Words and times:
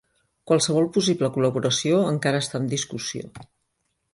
Qualsevol 0.51 0.87
possible 0.95 1.29
col·laboració 1.35 1.99
encara 2.15 2.43
està 2.45 2.63
en 2.63 2.67
discussió. 2.73 3.31